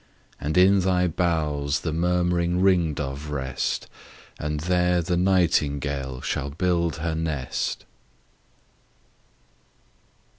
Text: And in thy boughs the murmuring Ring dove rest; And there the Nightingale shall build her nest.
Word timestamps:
And 0.39 0.57
in 0.57 0.79
thy 0.79 1.05
boughs 1.07 1.81
the 1.81 1.93
murmuring 1.93 2.59
Ring 2.59 2.95
dove 2.95 3.29
rest; 3.29 3.87
And 4.39 4.61
there 4.61 4.99
the 5.03 5.15
Nightingale 5.15 6.21
shall 6.21 6.49
build 6.49 6.95
her 6.95 7.13
nest. 7.13 7.85